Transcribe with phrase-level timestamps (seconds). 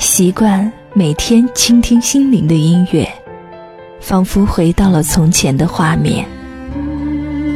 [0.00, 3.06] 习惯每天倾听心灵的音乐，
[4.00, 6.26] 仿佛回到了从前的画面。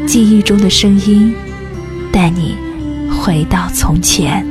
[0.07, 1.35] 记忆中的声音，
[2.13, 2.55] 带你
[3.11, 4.47] 回到从前。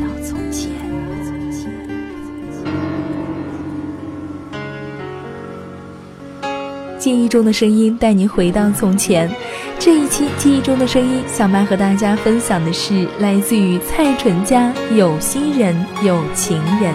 [6.98, 9.30] 记忆中的声音带你回到从前。
[9.78, 16.92] 这一期记忆中的声音，小麦和大家分享的是来自于蔡淳佳《有心人有情人》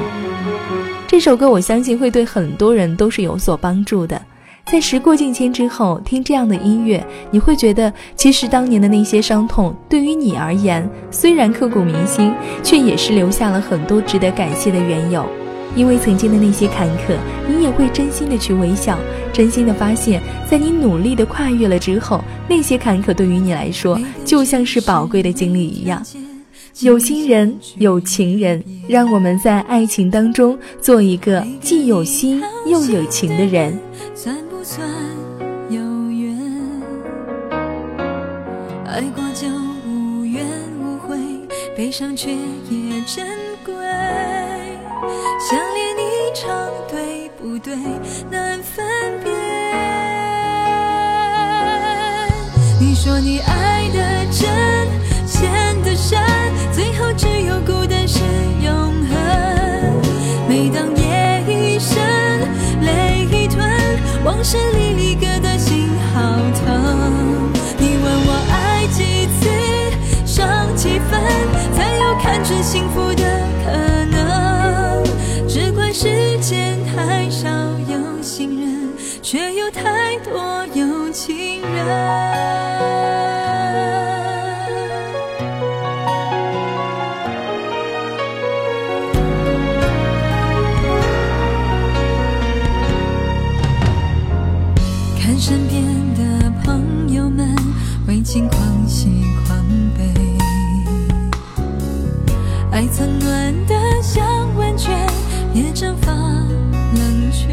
[1.19, 1.51] 这首歌。
[1.51, 4.23] 我相信会对很多人都是有所帮助的。
[4.71, 15.29] 在时过境迁之后，听这样的音乐，你会觉得其实当年的那些伤痛，对于你而言，虽然刻骨铭心，却也是留下了很多值得感谢的缘由。
[15.75, 17.17] 因为曾经的那些坎坷，
[17.49, 18.97] 你也会真心的去微笑，
[19.33, 26.01] 真心的发现，在你努力的跨越了之后，那些坎坷对于你来说，就像是宝贵的经历一样。
[26.81, 33.77] 有心人，有情人，让我们在爱情当中做一个既有心又有情的人。
[34.15, 34.89] 算不算
[35.69, 36.39] 有缘？
[38.87, 39.49] 爱过就
[39.89, 40.47] 无怨
[40.81, 41.19] 无悔，
[41.77, 43.27] 悲伤却也珍
[43.65, 43.75] 贵。
[45.41, 46.49] 想念一场
[46.89, 47.75] 对不对
[48.31, 48.87] 难分
[49.25, 49.35] 辨。
[52.81, 53.99] 你说你爱的
[54.31, 54.49] 真，
[64.51, 66.21] 是离离歌的心好
[66.55, 67.53] 疼。
[67.77, 69.47] 你问我爱几次，
[70.25, 71.21] 伤几分，
[71.77, 73.23] 才有看准幸福的
[73.63, 73.71] 可
[74.07, 75.05] 能。
[75.47, 77.47] 只怪世间太少
[77.91, 78.89] 有心人，
[79.21, 80.98] 却又太多有
[95.49, 95.83] 身边
[96.15, 97.57] 的朋友们
[98.07, 99.09] 为情狂喜
[99.47, 99.65] 狂
[99.97, 100.05] 悲，
[102.71, 104.23] 爱曾暖得像
[104.59, 104.95] 温泉。
[105.55, 107.49] 也蒸发冷却，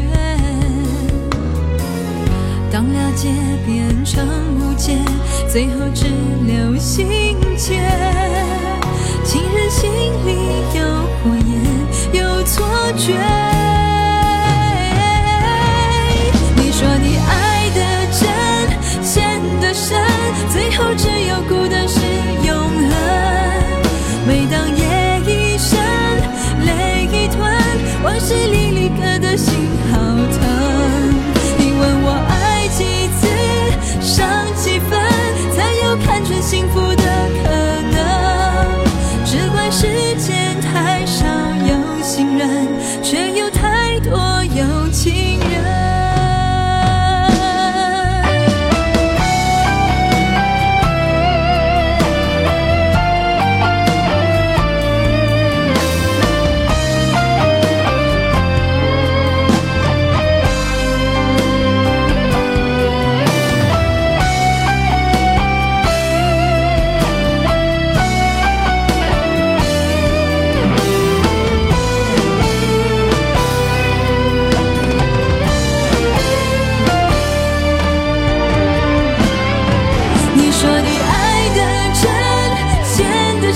[2.70, 3.30] 当了解
[3.64, 4.28] 变成
[4.60, 4.98] 误解，
[5.50, 6.04] 最后只
[6.46, 7.08] 留心
[7.56, 7.80] 结。
[9.24, 10.95] 情人心里有
[20.78, 22.00] 后只有孤单是
[22.46, 22.90] 永恒。
[24.26, 24.82] 每当夜
[25.26, 25.78] 已深，
[26.64, 27.40] 泪已吞。
[28.04, 29.54] 往事离离歌的心
[29.90, 30.55] 好疼，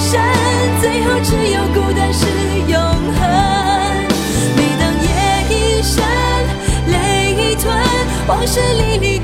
[0.00, 0.20] 身，
[0.80, 2.26] 最后只有孤单是
[2.68, 2.74] 永
[3.18, 3.20] 恒。
[4.56, 5.06] 每当夜
[5.50, 6.02] 已深，
[6.88, 6.94] 泪
[7.32, 7.68] 已吞，
[8.26, 9.20] 往事历历。